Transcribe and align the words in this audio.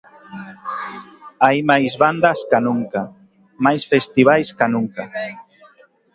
Hai 1.45 1.57
máis 1.69 1.93
bandas 2.03 2.39
ca 2.49 2.59
nunca, 2.67 3.01
máis 3.65 3.83
festivais 3.91 4.47
ca 4.57 4.67
nunca. 4.75 5.03